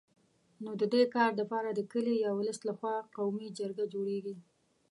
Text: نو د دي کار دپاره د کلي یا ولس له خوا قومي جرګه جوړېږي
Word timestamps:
نو 0.63 0.71
د 0.81 0.83
دي 0.93 1.03
کار 1.15 1.31
دپاره 1.41 1.69
د 1.73 1.79
کلي 1.91 2.15
یا 2.23 2.31
ولس 2.39 2.59
له 2.67 2.73
خوا 2.77 2.95
قومي 3.15 3.47
جرګه 3.59 3.83
جوړېږي 3.93 4.35